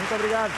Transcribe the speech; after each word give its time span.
Muito 0.00 0.14
obrigado. 0.14 0.52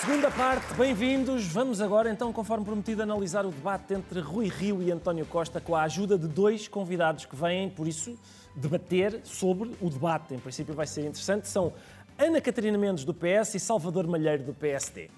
Segunda 0.00 0.30
parte, 0.30 0.72
bem-vindos. 0.72 1.46
Vamos 1.46 1.78
agora, 1.82 2.10
então, 2.10 2.32
conforme 2.32 2.64
prometido, 2.64 3.02
analisar 3.02 3.44
o 3.44 3.50
debate 3.50 3.92
entre 3.92 4.18
Rui 4.18 4.48
Rio 4.48 4.82
e 4.82 4.90
António 4.90 5.26
Costa 5.26 5.60
com 5.60 5.76
a 5.76 5.82
ajuda 5.82 6.18
de 6.18 6.26
dois 6.26 6.66
convidados 6.66 7.26
que 7.26 7.36
vêm, 7.36 7.68
por 7.68 7.86
isso, 7.86 8.18
debater 8.56 9.20
sobre 9.24 9.76
o 9.82 9.90
debate. 9.90 10.34
Em 10.34 10.38
princípio 10.38 10.74
vai 10.74 10.86
ser 10.86 11.02
interessante. 11.02 11.48
São 11.48 11.74
Ana 12.18 12.40
Catarina 12.40 12.78
Mendes, 12.78 13.04
do 13.04 13.12
PS, 13.12 13.56
e 13.56 13.60
Salvador 13.60 14.06
Malheiro, 14.06 14.42
do 14.42 14.54
PSD. 14.54 15.10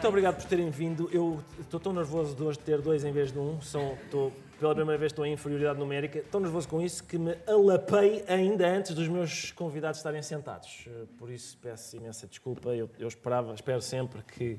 Muito 0.00 0.08
obrigado 0.08 0.36
por 0.36 0.48
terem 0.48 0.70
vindo. 0.70 1.10
Eu 1.12 1.44
estou 1.60 1.78
tão 1.78 1.92
nervoso 1.92 2.34
de 2.34 2.42
hoje 2.42 2.58
ter 2.58 2.80
dois 2.80 3.04
em 3.04 3.12
vez 3.12 3.30
de 3.30 3.38
um. 3.38 3.60
São, 3.60 3.98
estou, 4.02 4.32
pela 4.58 4.74
primeira 4.74 4.98
vez 4.98 5.12
estou 5.12 5.26
em 5.26 5.34
inferioridade 5.34 5.78
numérica. 5.78 6.24
Tão 6.30 6.40
nervoso 6.40 6.66
com 6.66 6.80
isso 6.80 7.04
que 7.04 7.18
me 7.18 7.36
alapei 7.46 8.24
ainda 8.26 8.66
antes 8.66 8.94
dos 8.94 9.06
meus 9.08 9.52
convidados 9.52 9.98
estarem 9.98 10.22
sentados. 10.22 10.86
Eh, 10.86 11.04
por 11.18 11.30
isso 11.30 11.58
peço 11.58 11.98
imensa 11.98 12.26
desculpa. 12.26 12.70
Eu, 12.70 12.88
eu 12.98 13.08
esperava, 13.08 13.52
espero 13.52 13.82
sempre 13.82 14.22
que 14.22 14.58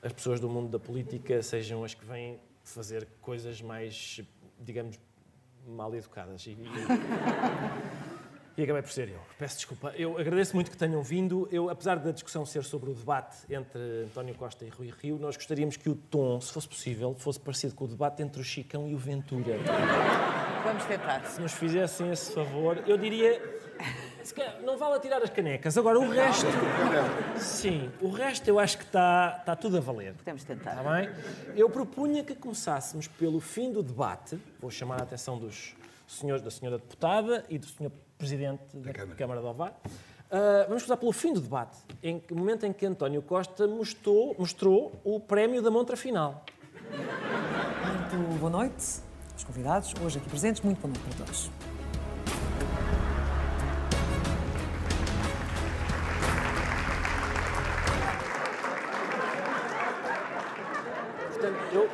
as 0.00 0.12
pessoas 0.12 0.38
do 0.38 0.48
mundo 0.48 0.68
da 0.68 0.78
política 0.78 1.42
sejam 1.42 1.82
as 1.82 1.92
que 1.92 2.04
vêm 2.04 2.38
fazer 2.62 3.08
coisas 3.20 3.60
mais, 3.60 4.20
digamos, 4.60 4.96
mal 5.66 5.92
educadas. 5.92 6.46
E, 6.46 6.50
e... 6.50 8.07
E 8.58 8.64
acabei 8.64 8.82
por 8.82 8.90
ser 8.90 9.08
eu. 9.08 9.20
Peço 9.38 9.54
desculpa. 9.54 9.94
Eu 9.96 10.18
agradeço 10.18 10.52
muito 10.56 10.68
que 10.68 10.76
tenham 10.76 11.00
vindo. 11.00 11.48
Eu, 11.52 11.70
apesar 11.70 11.96
da 12.00 12.10
discussão 12.10 12.44
ser 12.44 12.64
sobre 12.64 12.90
o 12.90 12.92
debate 12.92 13.36
entre 13.48 13.80
António 14.06 14.34
Costa 14.34 14.64
e 14.64 14.68
Rui 14.68 14.92
Rio, 15.00 15.16
nós 15.16 15.36
gostaríamos 15.36 15.76
que 15.76 15.88
o 15.88 15.94
tom, 15.94 16.40
se 16.40 16.52
fosse 16.52 16.66
possível, 16.66 17.14
fosse 17.16 17.38
parecido 17.38 17.76
com 17.76 17.84
o 17.84 17.86
debate 17.86 18.20
entre 18.20 18.40
o 18.40 18.44
Chicão 18.44 18.88
e 18.88 18.96
o 18.96 18.98
Ventura. 18.98 19.54
Vamos 20.64 20.84
tentar. 20.86 21.24
Se 21.26 21.40
nos 21.40 21.52
fizessem 21.52 22.10
esse 22.10 22.32
favor, 22.32 22.82
eu 22.84 22.98
diria. 22.98 23.40
Não 24.64 24.76
vale 24.76 24.98
tirar 24.98 25.22
as 25.22 25.30
canecas. 25.30 25.78
Agora, 25.78 26.00
o 26.00 26.10
resto. 26.10 26.48
Sim, 27.36 27.92
o 28.00 28.10
resto 28.10 28.48
eu 28.48 28.58
acho 28.58 28.76
que 28.76 28.84
está, 28.84 29.36
está 29.38 29.54
tudo 29.54 29.76
a 29.76 29.80
valer. 29.80 30.14
Podemos 30.14 30.42
tentar. 30.42 30.72
Está 30.72 30.96
bem? 30.96 31.08
Eu 31.54 31.70
propunha 31.70 32.24
que 32.24 32.34
começássemos 32.34 33.06
pelo 33.06 33.38
fim 33.38 33.70
do 33.70 33.84
debate. 33.84 34.36
Vou 34.58 34.68
chamar 34.68 34.98
a 34.98 35.04
atenção 35.04 35.38
dos 35.38 35.76
senhores, 36.08 36.42
da 36.42 36.50
senhora 36.50 36.76
deputada 36.76 37.46
e 37.48 37.56
do 37.56 37.66
senhor 37.66 37.92
presidente 38.18 38.76
da, 38.76 38.88
da 38.88 38.92
Câmara. 38.92 39.16
Câmara 39.16 39.40
de 39.40 39.46
Ovar. 39.46 39.70
Uh, 39.70 40.68
vamos 40.68 40.82
começar 40.82 40.96
pelo 40.98 41.12
fim 41.12 41.32
do 41.32 41.40
debate, 41.40 41.78
em 42.02 42.18
que, 42.18 42.34
no 42.34 42.40
momento 42.40 42.66
em 42.66 42.72
que 42.72 42.84
António 42.84 43.22
Costa 43.22 43.66
mostrou, 43.66 44.36
mostrou 44.38 44.92
o 45.04 45.18
prémio 45.18 45.62
da 45.62 45.70
montra 45.70 45.96
final. 45.96 46.44
Muito 46.90 48.38
boa 48.38 48.50
noite 48.50 49.00
aos 49.32 49.44
convidados, 49.44 49.94
hoje 50.04 50.18
aqui 50.18 50.28
presentes. 50.28 50.60
Muito 50.62 50.80
boa 50.80 50.92
noite 50.92 51.06
para 51.06 51.24
todos. 51.24 51.50
Portanto, 61.32 61.58
eu. 61.72 61.88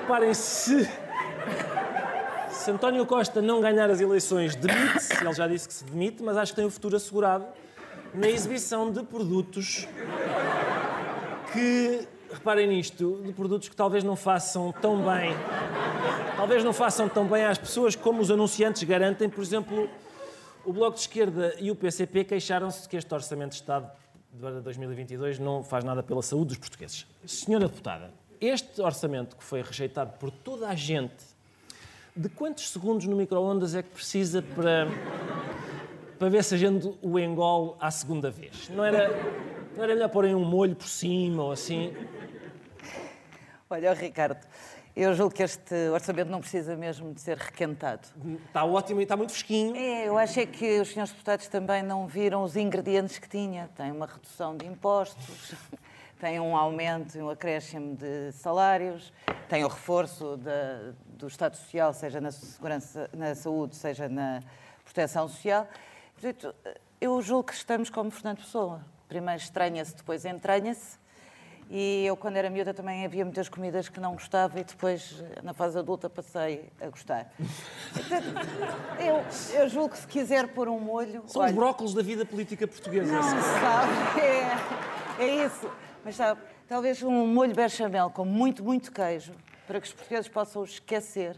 Reparem 0.00 0.34
se 0.34 1.05
se 2.66 2.70
António 2.72 3.06
Costa 3.06 3.40
não 3.40 3.60
ganhar 3.60 3.88
as 3.88 4.00
eleições, 4.00 4.56
demite-se. 4.56 5.24
Ele 5.24 5.32
já 5.32 5.46
disse 5.46 5.68
que 5.68 5.74
se 5.74 5.84
demite, 5.84 6.20
mas 6.20 6.36
acho 6.36 6.50
que 6.50 6.56
tem 6.56 6.64
o 6.64 6.70
futuro 6.70 6.96
assegurado 6.96 7.46
na 8.12 8.28
exibição 8.28 8.90
de 8.90 9.04
produtos 9.04 9.86
que, 11.52 12.08
reparem 12.28 12.66
nisto, 12.66 13.22
de 13.24 13.32
produtos 13.32 13.68
que 13.68 13.76
talvez 13.76 14.02
não 14.02 14.16
façam 14.16 14.72
tão 14.82 14.96
bem, 14.96 15.32
talvez 16.36 16.64
não 16.64 16.72
façam 16.72 17.08
tão 17.08 17.28
bem 17.28 17.44
às 17.44 17.56
pessoas 17.56 17.94
como 17.94 18.20
os 18.20 18.32
anunciantes 18.32 18.82
garantem. 18.82 19.30
Por 19.30 19.44
exemplo, 19.44 19.88
o 20.64 20.72
Bloco 20.72 20.96
de 20.96 21.02
Esquerda 21.02 21.54
e 21.60 21.70
o 21.70 21.76
PCP 21.76 22.24
queixaram-se 22.24 22.88
que 22.88 22.96
este 22.96 23.14
Orçamento 23.14 23.50
de 23.50 23.58
Estado 23.58 23.88
de 24.32 24.60
2022 24.60 25.38
não 25.38 25.62
faz 25.62 25.84
nada 25.84 26.02
pela 26.02 26.20
saúde 26.20 26.48
dos 26.48 26.58
portugueses. 26.58 27.06
Senhora 27.24 27.68
Deputada, 27.68 28.12
este 28.40 28.82
orçamento 28.82 29.36
que 29.36 29.44
foi 29.44 29.62
rejeitado 29.62 30.18
por 30.18 30.32
toda 30.32 30.66
a 30.68 30.74
gente 30.74 31.35
de 32.16 32.28
quantos 32.30 32.70
segundos 32.70 33.06
no 33.06 33.14
micro-ondas 33.14 33.74
é 33.74 33.82
que 33.82 33.90
precisa 33.90 34.40
para, 34.40 34.88
para 36.18 36.28
ver 36.30 36.42
se 36.42 36.54
a 36.54 36.58
gente 36.58 36.90
o 37.02 37.18
engole 37.18 37.74
à 37.78 37.90
segunda 37.90 38.30
vez? 38.30 38.70
Não 38.70 38.82
era, 38.82 39.08
não 39.76 39.84
era 39.84 39.94
melhor 39.94 40.08
porem 40.08 40.34
um 40.34 40.44
molho 40.44 40.74
por 40.74 40.88
cima 40.88 41.42
ou 41.42 41.52
assim? 41.52 41.94
Olha, 43.68 43.92
Ricardo, 43.92 44.46
eu 44.96 45.12
julgo 45.12 45.34
que 45.34 45.42
este 45.42 45.74
orçamento 45.90 46.30
não 46.30 46.40
precisa 46.40 46.74
mesmo 46.74 47.12
de 47.12 47.20
ser 47.20 47.36
requentado. 47.36 48.08
Está 48.46 48.64
ótimo 48.64 49.00
e 49.00 49.02
está 49.02 49.14
muito 49.14 49.30
fresquinho. 49.32 49.76
É, 49.76 50.08
eu 50.08 50.16
achei 50.16 50.46
que 50.46 50.80
os 50.80 50.88
senhores 50.88 51.12
deputados 51.12 51.48
também 51.48 51.82
não 51.82 52.06
viram 52.06 52.42
os 52.42 52.56
ingredientes 52.56 53.18
que 53.18 53.28
tinha. 53.28 53.68
Tem 53.76 53.92
uma 53.92 54.06
redução 54.06 54.56
de 54.56 54.64
impostos, 54.64 55.52
tem 56.18 56.40
um 56.40 56.56
aumento 56.56 57.18
e 57.18 57.20
um 57.20 57.28
acréscimo 57.28 57.94
de 57.94 58.32
salários, 58.32 59.12
tem 59.50 59.64
o 59.64 59.68
reforço 59.68 60.38
da, 60.38 60.94
do 61.16 61.26
Estado 61.26 61.56
Social, 61.56 61.92
seja 61.92 62.20
na 62.20 62.30
segurança, 62.30 63.10
na 63.12 63.34
saúde, 63.34 63.74
seja 63.74 64.08
na 64.08 64.42
proteção 64.84 65.28
social. 65.28 65.66
Portanto, 66.14 66.54
eu 67.00 67.20
julgo 67.22 67.44
que 67.44 67.54
estamos 67.54 67.90
como 67.90 68.10
Fernando 68.10 68.38
Pessoa. 68.38 68.84
Primeiro 69.08 69.40
estranha-se, 69.40 69.96
depois 69.96 70.24
entranha-se. 70.24 70.98
E 71.68 72.06
eu, 72.06 72.16
quando 72.16 72.36
era 72.36 72.48
miúda, 72.48 72.72
também 72.72 73.04
havia 73.04 73.24
muitas 73.24 73.48
comidas 73.48 73.88
que 73.88 73.98
não 73.98 74.12
gostava 74.12 74.60
e 74.60 74.64
depois, 74.64 75.22
na 75.42 75.52
fase 75.52 75.76
adulta, 75.76 76.08
passei 76.08 76.70
a 76.80 76.88
gostar. 76.88 77.32
eu, 79.00 79.60
eu 79.60 79.68
julgo 79.68 79.90
que 79.90 79.98
se 79.98 80.06
quiser 80.06 80.46
pôr 80.48 80.68
um 80.68 80.78
molho... 80.78 81.24
São 81.26 81.42
olha, 81.42 81.50
os 81.50 81.56
brócolos 81.56 81.92
da 81.92 82.02
vida 82.02 82.24
política 82.24 82.68
portuguesa. 82.68 83.12
Não 83.12 83.22
sabe, 83.22 84.20
é, 84.20 85.24
é 85.24 85.44
isso. 85.44 85.68
Mas 86.04 86.14
sabe, 86.14 86.40
talvez 86.68 87.02
um 87.02 87.26
molho 87.26 87.52
bechamel 87.52 88.10
com 88.10 88.24
muito, 88.24 88.62
muito 88.62 88.92
queijo, 88.92 89.32
para 89.66 89.80
que 89.80 89.86
os 89.86 89.92
portugueses 89.92 90.28
possam 90.28 90.64
esquecer 90.64 91.36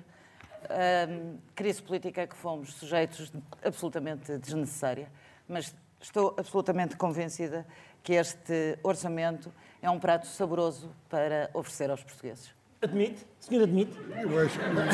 a 0.68 1.08
hum, 1.08 1.38
crise 1.54 1.82
política 1.82 2.26
que 2.26 2.36
fomos 2.36 2.74
sujeitos 2.74 3.32
absolutamente 3.64 4.36
desnecessária. 4.38 5.10
Mas 5.48 5.74
estou 6.00 6.34
absolutamente 6.38 6.96
convencida 6.96 7.66
que 8.02 8.12
este 8.14 8.78
orçamento 8.82 9.52
é 9.80 9.90
um 9.90 9.98
prato 9.98 10.26
saboroso 10.26 10.90
para 11.08 11.50
oferecer 11.54 11.90
aos 11.90 12.02
portugueses. 12.02 12.54
Admite? 12.80 13.26
O 13.40 13.44
senhor 13.44 13.62
admite? 13.64 13.96
Eu 14.20 14.38
acho 14.40 14.58
que 14.58 14.64
não. 14.66 14.84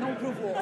Não 0.00 0.14
provou. 0.14 0.54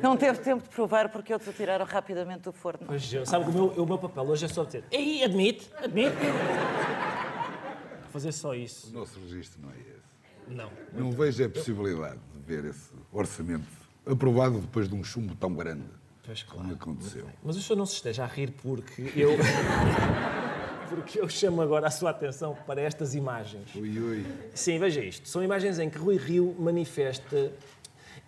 Não, 0.00 0.10
não 0.10 0.16
teve 0.16 0.38
tempo 0.40 0.62
de 0.62 0.68
provar 0.68 1.08
porque 1.08 1.32
outros 1.32 1.52
o 1.52 1.56
tiraram 1.56 1.84
rapidamente 1.84 2.42
do 2.42 2.52
forno. 2.52 2.86
Pois, 2.86 3.10
sabe 3.24 3.46
que 3.46 3.50
o 3.50 3.54
meu, 3.54 3.66
o 3.82 3.86
meu 3.86 3.98
papel 3.98 4.24
hoje 4.24 4.44
é 4.44 4.48
só 4.48 4.62
dizer 4.64 4.84
Ei, 4.90 5.24
admite, 5.24 5.68
admite. 5.82 6.14
Fazer 8.12 8.32
só 8.32 8.54
isso. 8.54 8.90
O 8.90 8.92
nosso 8.92 9.18
registro 9.20 9.62
não 9.62 9.70
é 9.70 9.78
esse. 9.78 10.11
Não. 10.48 10.70
Não 10.92 11.12
vejo 11.12 11.44
a 11.44 11.48
possibilidade 11.48 12.18
de 12.34 12.40
ver 12.46 12.64
esse 12.64 12.92
orçamento 13.12 13.66
aprovado 14.04 14.60
depois 14.60 14.88
de 14.88 14.94
um 14.94 15.02
chumbo 15.02 15.34
tão 15.34 15.54
grande. 15.54 15.84
Pois 16.24 16.42
claro. 16.42 16.60
Como 16.60 16.74
aconteceu. 16.74 17.26
Mas 17.42 17.56
o 17.56 17.62
senhor 17.62 17.76
não 17.76 17.86
se 17.86 17.94
esteja 17.94 18.24
a 18.24 18.26
rir 18.26 18.52
porque 18.62 19.12
eu. 19.16 19.30
porque 20.88 21.20
eu 21.20 21.28
chamo 21.28 21.62
agora 21.62 21.86
a 21.86 21.90
sua 21.90 22.10
atenção 22.10 22.56
para 22.66 22.80
estas 22.80 23.14
imagens. 23.14 23.74
Ui, 23.74 23.98
ui. 23.98 24.26
Sim, 24.54 24.78
veja 24.78 25.02
isto. 25.02 25.28
São 25.28 25.42
imagens 25.42 25.78
em 25.78 25.88
que 25.88 25.98
Rui 25.98 26.16
Rio 26.16 26.54
manifesta 26.58 27.52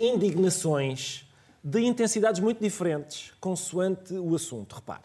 indignações 0.01 1.29
de 1.63 1.81
intensidades 1.81 2.41
muito 2.41 2.63
diferentes, 2.63 3.33
consoante 3.41 4.15
o 4.15 4.35
assunto. 4.35 4.75
Repare. 4.75 5.03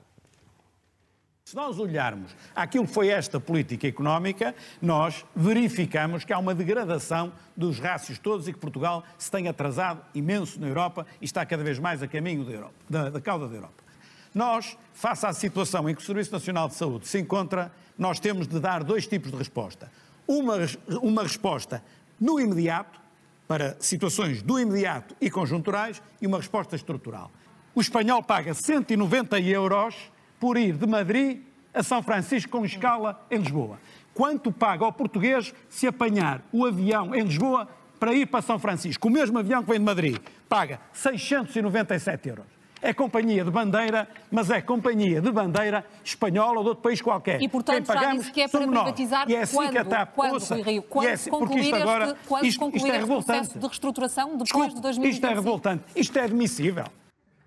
Se 1.50 1.56
nós 1.56 1.80
olharmos 1.80 2.36
aquilo 2.56 2.86
que 2.86 2.94
foi 2.94 3.08
esta 3.08 3.40
política 3.40 3.88
económica, 3.88 4.54
nós 4.80 5.26
verificamos 5.36 6.24
que 6.24 6.32
há 6.32 6.38
uma 6.38 6.54
degradação 6.54 7.34
dos 7.58 7.80
rácios 7.80 8.20
todos 8.20 8.48
e 8.48 8.54
que 8.54 8.60
Portugal 8.60 9.04
se 9.18 9.32
tem 9.32 9.48
atrasado 9.48 10.00
imenso 10.14 10.60
na 10.60 10.68
Europa 10.68 11.08
e 11.20 11.26
está 11.26 11.44
cada 11.48 11.64
vez 11.64 11.80
mais 11.80 12.04
a 12.04 12.08
caminho 12.08 12.46
da, 12.46 12.52
Europa, 12.52 12.74
da, 12.88 13.10
da 13.10 13.20
cauda 13.20 13.48
da 13.48 13.56
Europa. 13.56 13.84
Nós, 14.32 14.78
face 14.94 15.26
à 15.26 15.34
situação 15.34 15.90
em 15.90 15.96
que 15.96 16.04
o 16.04 16.06
Serviço 16.06 16.32
Nacional 16.32 16.68
de 16.68 16.76
Saúde 16.76 17.08
se 17.08 17.18
encontra, 17.18 17.72
nós 17.98 18.20
temos 18.20 18.48
de 18.48 18.60
dar 18.60 18.84
dois 18.84 19.08
tipos 19.08 19.32
de 19.32 19.38
resposta. 19.38 19.92
Uma, 20.28 20.54
uma 21.02 21.24
resposta 21.24 21.84
no 22.22 22.40
imediato, 22.40 23.02
para 23.48 23.76
situações 23.80 24.44
do 24.44 24.60
imediato 24.60 25.16
e 25.20 25.32
conjunturais, 25.32 26.00
e 26.22 26.28
uma 26.28 26.38
resposta 26.38 26.76
estrutural. 26.76 27.32
O 27.74 27.82
espanhol 27.82 28.22
paga 28.22 28.54
190 28.54 29.40
euros 29.40 29.96
por 30.40 30.58
ir 30.58 30.74
de 30.74 30.88
Madrid 30.88 31.42
a 31.74 31.84
São 31.84 32.02
Francisco 32.02 32.52
com 32.52 32.66
escala 32.66 33.20
em 33.30 33.38
Lisboa. 33.38 33.78
Quanto 34.14 34.52
paga 34.52 34.86
ao 34.86 34.92
português 34.92 35.54
se 35.70 35.88
apanhar 35.88 36.42
o 36.52 36.66
avião 36.66 37.14
em 37.16 37.24
Lisboa 37.24 37.68
para 38.00 38.14
ir 38.14 38.26
para 38.26 38.42
São 38.42 38.58
Francisco? 38.60 39.08
O 39.08 39.12
mesmo 39.12 39.38
avião 39.40 39.62
que 39.64 39.70
vem 39.70 39.80
de 39.80 39.86
Madrid 39.86 40.18
paga 40.48 40.80
697 40.94 42.30
euros. 42.30 42.46
É 42.82 42.94
companhia 42.94 43.44
de 43.44 43.52
bandeira, 43.52 44.08
mas 44.32 44.50
é 44.50 44.62
companhia 44.62 45.20
de 45.22 45.30
bandeira 45.30 45.86
espanhola 46.02 46.60
ou 46.60 46.64
de 46.64 46.70
outro 46.70 46.82
país 46.82 47.02
qualquer. 47.02 47.42
E, 47.42 47.48
portanto, 47.50 47.76
Quem 47.76 47.86
já 47.86 47.94
pagamos 47.94 48.20
disse 48.22 48.32
que 48.32 48.42
é 48.42 48.48
para 48.48 48.66
nós. 48.66 48.84
privatizar 48.84 49.30
E 49.30 49.36
é 49.36 49.42
assim 49.42 49.56
quando, 49.58 49.72
que 49.72 49.78
a 49.78 49.86
TAP 49.86 50.16
quando, 50.16 50.34
ouça. 50.36 50.56
Rui 50.56 50.64
Rio, 50.64 50.80
E 50.80 50.82
quando 50.84 51.08
é 51.08 51.12
assim- 51.12 51.30
porque 51.30 51.46
concluir, 51.46 51.64
isto 51.66 51.76
agora, 51.76 52.06
este, 52.06 52.18
quando 52.28 52.46
isto, 52.46 52.60
concluir 52.60 52.78
isto 52.78 52.88
é 52.88 52.96
este 52.98 53.06
processo 53.06 53.32
revoltante. 53.32 53.60
de 53.60 53.66
reestruturação 53.68 54.26
depois 54.30 54.44
Desculpe, 54.44 54.76
de 54.76 54.82
2025. 54.82 55.14
Isto 55.14 55.26
é 55.26 55.36
revoltante. 55.36 55.84
Isto 55.94 56.20
é 56.20 56.24
admissível. 56.24 56.86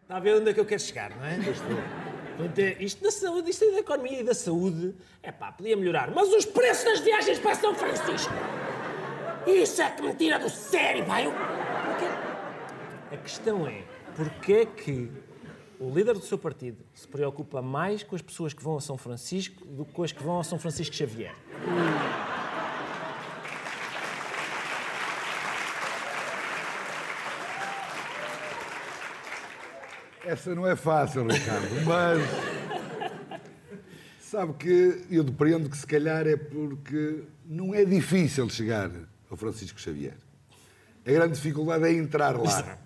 Está 0.03 0.17
a 0.17 0.21
ver 0.21 0.37
onde 0.39 0.51
é 0.51 0.53
que 0.53 0.61
eu 0.61 0.67
quero 0.67 0.83
chegar, 0.83 1.11
não 1.17 1.25
é? 1.25 1.39
É 2.59 2.83
Isto 2.83 3.03
da 3.03 3.11
saúde, 3.11 3.51
isto 3.51 3.65
é 3.65 3.71
da 3.73 3.79
economia 3.79 4.21
e 4.21 4.25
da 4.25 4.35
saúde, 4.35 4.95
é 5.23 5.31
pá, 5.31 5.53
podia 5.53 5.77
melhorar. 5.77 6.11
Mas 6.15 6.29
os 6.33 6.45
preços 6.45 6.85
das 6.85 7.01
viagens 7.01 7.39
para 7.39 7.55
São 7.55 7.75
Francisco, 7.75 8.33
isso 9.47 9.83
é 9.83 9.91
que 9.91 10.03
me 10.03 10.15
tira 10.15 10.39
do 10.39 10.49
sério, 10.49 11.05
pá. 11.05 11.23
Eu... 11.23 11.33
Porquê? 11.33 13.15
A 13.15 13.17
questão 13.19 13.67
é, 13.67 13.83
porquê 14.17 14.67
que 14.67 15.11
o 15.79 15.91
líder 15.91 16.15
do 16.15 16.25
seu 16.25 16.39
partido 16.39 16.79
se 16.95 17.07
preocupa 17.09 17.61
mais 17.61 18.03
com 18.03 18.15
as 18.15 18.23
pessoas 18.23 18.55
que 18.55 18.63
vão 18.63 18.77
a 18.77 18.81
São 18.81 18.97
Francisco 18.97 19.65
do 19.67 19.85
que 19.85 19.93
com 19.93 20.03
as 20.03 20.13
que 20.13 20.23
vão 20.23 20.39
a 20.39 20.45
São 20.45 20.59
Francisco 20.59 20.95
Xavier? 20.95 21.35
Essa 30.33 30.55
não 30.55 30.67
é 30.67 30.75
fácil, 30.75 31.27
Ricardo, 31.27 31.69
mas. 31.85 32.23
Sabe 34.19 34.55
que 34.55 35.05
eu 35.11 35.23
depreendo 35.23 35.69
que 35.69 35.77
se 35.77 35.87
calhar 35.87 36.27
é 36.27 36.37
porque 36.37 37.25
não 37.45 37.75
é 37.75 37.85
difícil 37.85 38.49
chegar 38.49 38.91
ao 39.31 39.37
Francisco 39.37 39.79
Xavier. 39.79 40.17
A 41.07 41.13
grande 41.13 41.35
dificuldade 41.35 41.85
é 41.85 41.93
entrar 41.93 42.41
lá 42.41 42.79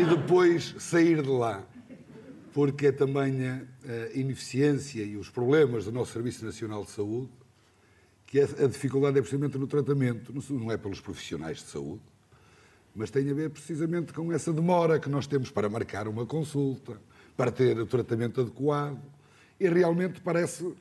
e 0.00 0.04
depois 0.04 0.76
sair 0.78 1.20
de 1.22 1.28
lá. 1.28 1.64
Porque 2.52 2.86
é 2.86 2.92
também 2.92 3.48
a, 3.48 3.60
ineficiência 4.14 5.02
e 5.02 5.16
os 5.16 5.28
problemas 5.28 5.86
do 5.86 5.92
nosso 5.92 6.12
Serviço 6.12 6.44
Nacional 6.44 6.84
de 6.84 6.92
Saúde 6.92 7.30
que 8.24 8.38
é- 8.38 8.44
a 8.44 8.68
dificuldade 8.68 9.18
é 9.18 9.22
precisamente 9.22 9.58
no 9.58 9.66
tratamento, 9.66 10.32
não 10.50 10.70
é 10.70 10.76
pelos 10.76 11.00
profissionais 11.00 11.58
de 11.58 11.64
saúde, 11.64 12.02
mas 12.98 13.10
tem 13.10 13.30
a 13.30 13.34
ver 13.34 13.48
precisamente 13.50 14.12
com 14.12 14.32
essa 14.32 14.52
demora 14.52 14.98
que 14.98 15.08
nós 15.08 15.28
temos 15.28 15.50
para 15.52 15.68
marcar 15.68 16.08
uma 16.08 16.26
consulta, 16.26 17.00
para 17.36 17.52
ter 17.52 17.78
o 17.78 17.86
tratamento 17.86 18.40
adequado. 18.40 19.00
E 19.60 19.68
realmente 19.68 20.20
parece 20.20 20.74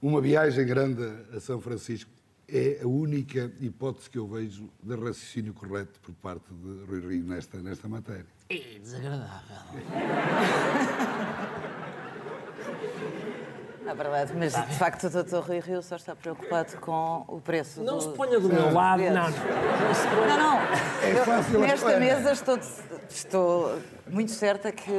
uma 0.00 0.20
viagem 0.20 0.64
grande 0.64 1.02
a 1.36 1.40
São 1.40 1.60
Francisco. 1.60 2.08
É 2.46 2.78
a 2.82 2.86
única 2.86 3.50
hipótese 3.60 4.08
que 4.08 4.18
eu 4.18 4.28
vejo 4.28 4.70
de 4.80 4.94
raciocínio 4.94 5.52
correto 5.52 5.98
por 6.00 6.14
parte 6.14 6.54
de 6.54 6.84
Rui 6.84 7.00
Rio 7.00 7.24
nesta, 7.24 7.60
nesta 7.60 7.88
matéria. 7.88 8.26
É 8.48 8.78
desagradável. 8.78 9.56
É 13.86 13.94
verdade, 13.94 14.32
mas 14.34 14.54
de 14.54 14.74
facto 14.78 15.04
o 15.04 15.10
Dr. 15.10 15.36
Rui 15.46 15.60
Rio 15.60 15.82
só 15.82 15.96
está 15.96 16.16
preocupado 16.16 16.76
com 16.78 17.24
o 17.28 17.40
preço 17.40 17.82
Não 17.82 17.96
do- 17.98 18.00
se 18.02 18.08
ponha 18.10 18.40
do 18.40 18.48
meu 18.48 18.72
lado, 18.72 19.02
não, 19.02 19.12
não. 19.12 19.22
Não 19.24 19.94
se 19.94 20.08
ponha- 20.08 20.26
Não, 20.26 20.38
não. 20.38 20.60
É 21.02 21.14
fácil 21.24 21.58
nesta 21.60 21.98
mesa 22.00 22.32
estou, 22.32 22.58
estou 23.10 23.78
muito 24.06 24.30
certa 24.32 24.72
que 24.72 24.90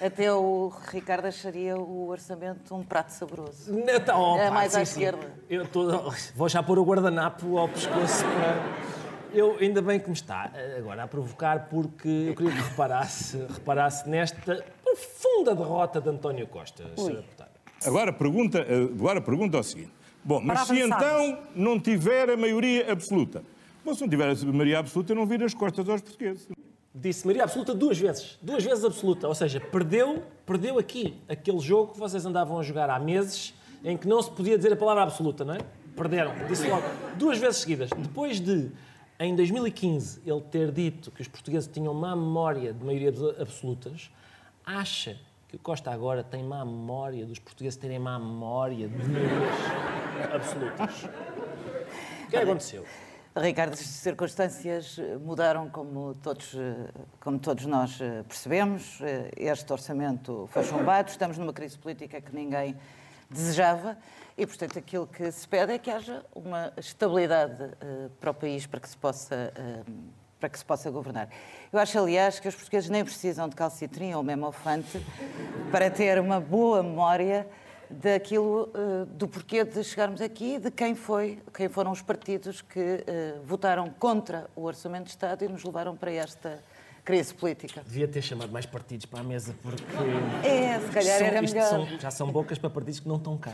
até 0.00 0.30
o 0.32 0.70
Ricardo 0.90 1.24
acharia 1.26 1.76
o 1.76 2.08
orçamento 2.08 2.74
um 2.74 2.82
prato 2.84 3.10
saboroso. 3.10 3.72
Tá, 4.04 4.16
ó, 4.16 4.36
É 4.36 4.48
pá, 4.48 4.50
mais 4.50 4.74
à 4.76 4.80
sim, 4.80 4.84
sim. 4.84 4.90
esquerda. 5.04 5.26
Eu 5.48 5.66
tô, 5.66 6.12
vou 6.34 6.48
já 6.50 6.62
pôr 6.62 6.78
o 6.78 6.84
guardanapo 6.84 7.56
ao 7.56 7.68
pescoço 7.68 8.24
para. 8.24 8.92
Eu, 9.32 9.56
ainda 9.58 9.80
bem 9.80 9.98
que 9.98 10.08
me 10.08 10.14
está 10.14 10.50
eh, 10.54 10.76
agora 10.78 11.04
a 11.04 11.08
provocar, 11.08 11.68
porque 11.70 12.26
eu 12.28 12.34
queria 12.36 12.52
que 12.52 12.68
reparasse, 12.68 13.38
reparasse 13.54 14.06
nesta 14.06 14.62
profunda 14.84 15.54
derrota 15.54 15.98
de 15.98 16.10
António 16.10 16.46
Costa, 16.46 16.84
Sra. 16.98 17.14
Deputada. 17.14 17.51
Agora 17.86 18.10
a 18.10 18.12
pergunta, 18.12 18.58
eh, 18.60 18.82
agora 18.82 19.18
a 19.18 19.22
pergunta 19.22 19.56
é 19.56 19.60
o 19.60 19.62
seguinte. 19.62 19.90
Bom, 20.24 20.40
mas 20.40 20.58
Para 20.58 20.66
se 20.74 20.82
avançarmos. 20.82 21.28
então 21.28 21.38
não 21.56 21.80
tiver 21.80 22.30
a 22.30 22.36
maioria 22.36 22.92
absoluta? 22.92 23.42
Bom, 23.84 23.94
se 23.94 24.00
não 24.02 24.08
tiver 24.08 24.28
a 24.30 24.34
maioria 24.46 24.78
absoluta, 24.78 25.14
não 25.14 25.26
vira 25.26 25.44
as 25.44 25.54
costas 25.54 25.88
aos 25.88 26.00
portugueses. 26.00 26.48
Disse 26.94 27.26
maioria 27.26 27.44
absoluta 27.44 27.74
duas 27.74 27.98
vezes. 27.98 28.38
Duas 28.40 28.62
vezes 28.62 28.84
absoluta. 28.84 29.26
Ou 29.26 29.34
seja, 29.34 29.58
perdeu, 29.60 30.22
perdeu 30.46 30.78
aqui 30.78 31.14
aquele 31.28 31.58
jogo 31.58 31.92
que 31.94 31.98
vocês 31.98 32.24
andavam 32.24 32.58
a 32.58 32.62
jogar 32.62 32.88
há 32.90 32.98
meses 33.00 33.54
em 33.84 33.96
que 33.96 34.06
não 34.06 34.22
se 34.22 34.30
podia 34.30 34.56
dizer 34.56 34.72
a 34.72 34.76
palavra 34.76 35.02
absoluta, 35.02 35.44
não 35.44 35.54
é? 35.54 35.58
Perderam. 35.96 36.32
Disse 36.48 36.68
logo 36.68 36.84
duas 37.18 37.38
vezes 37.38 37.56
seguidas. 37.56 37.90
Depois 37.90 38.38
de, 38.38 38.70
em 39.18 39.34
2015, 39.34 40.20
ele 40.24 40.40
ter 40.42 40.70
dito 40.70 41.10
que 41.10 41.20
os 41.22 41.28
portugueses 41.28 41.68
tinham 41.68 41.92
má 41.92 42.14
memória 42.14 42.72
de 42.72 42.84
maiorias 42.84 43.20
absolutas, 43.40 44.10
acha 44.64 45.16
que 45.52 45.56
o 45.56 45.58
Costa 45.58 45.90
agora 45.90 46.24
tem 46.24 46.42
má 46.42 46.64
memória 46.64 47.26
dos 47.26 47.38
portugueses 47.38 47.78
terem 47.78 47.98
má 47.98 48.18
memória 48.18 48.88
de 48.88 48.96
maiorias 49.06 49.54
absolutas. 50.32 51.04
O 51.04 52.30
que 52.30 52.36
é 52.36 52.38
que 52.38 52.44
aconteceu? 52.44 52.86
Ricardo, 53.36 53.74
as 53.74 53.80
circunstâncias 53.80 54.98
mudaram 55.20 55.68
como 55.68 56.14
todos, 56.14 56.56
como 57.20 57.38
todos 57.38 57.66
nós 57.66 58.00
eh, 58.00 58.22
percebemos. 58.22 58.98
Eh, 59.02 59.30
Este 59.36 59.70
orçamento 59.70 60.48
foi 60.50 60.64
chumbado, 60.64 61.10
estamos 61.10 61.36
numa 61.36 61.52
crise 61.52 61.78
política 61.78 62.18
que 62.18 62.34
ninguém 62.34 62.74
desejava 63.28 63.98
e, 64.38 64.46
portanto, 64.46 64.78
aquilo 64.78 65.06
que 65.06 65.30
se 65.30 65.46
pede 65.46 65.74
é 65.74 65.78
que 65.78 65.90
haja 65.90 66.24
uma 66.34 66.72
estabilidade 66.78 67.74
eh, 67.78 68.08
para 68.18 68.30
o 68.30 68.34
país 68.34 68.66
para 68.66 68.80
que 68.80 68.88
se 68.88 68.96
possa, 68.96 69.52
para 70.42 70.48
que 70.48 70.58
se 70.58 70.64
possa 70.64 70.90
governar. 70.90 71.28
Eu 71.72 71.78
acho, 71.78 71.96
aliás, 71.96 72.40
que 72.40 72.48
os 72.48 72.54
portugueses 72.56 72.90
nem 72.90 73.04
precisam 73.04 73.48
de 73.48 73.54
calcitrim 73.54 74.12
ou 74.14 74.24
memofante 74.24 75.00
para 75.70 75.88
ter 75.88 76.18
uma 76.18 76.40
boa 76.40 76.82
memória 76.82 77.46
daquilo 77.88 78.68
eh, 78.74 79.04
do 79.10 79.28
porquê 79.28 79.62
de 79.64 79.84
chegarmos 79.84 80.20
aqui, 80.20 80.58
de 80.58 80.68
quem 80.72 80.96
foi, 80.96 81.38
quem 81.54 81.68
foram 81.68 81.92
os 81.92 82.02
partidos 82.02 82.60
que 82.60 83.04
eh, 83.06 83.36
votaram 83.44 83.88
contra 84.00 84.50
o 84.56 84.64
orçamento 84.64 85.04
de 85.04 85.10
Estado 85.10 85.44
e 85.44 85.48
nos 85.48 85.62
levaram 85.62 85.94
para 85.96 86.10
esta 86.10 86.58
crise 87.04 87.32
política. 87.32 87.82
Devia 87.86 88.08
ter 88.08 88.20
chamado 88.22 88.50
mais 88.50 88.66
partidos 88.66 89.06
para 89.06 89.20
a 89.20 89.22
mesa, 89.22 89.54
porque. 89.62 89.84
É, 90.44 90.80
se 90.80 90.90
calhar 90.90 91.18
São- 91.18 91.26
era 91.28 91.40
melhor. 91.42 91.68
são- 91.68 91.86
já 92.00 92.10
são 92.10 92.32
bocas 92.32 92.58
para 92.58 92.70
partidos 92.70 92.98
que 92.98 93.06
não 93.08 93.16
estão 93.16 93.38
cá. 93.38 93.52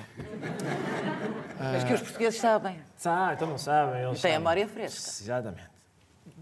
Mas 1.60 1.84
que 1.84 1.92
os 1.92 2.00
portugueses 2.00 2.40
sabem. 2.40 2.78
Ah, 3.04 3.32
então 3.34 3.46
não 3.46 3.58
sabem. 3.58 4.02
Eles 4.04 4.20
Tem 4.22 4.30
a 4.30 4.34
sabem. 4.34 4.38
memória 4.38 4.68
fresca. 4.68 5.10
Exatamente. 5.22 5.77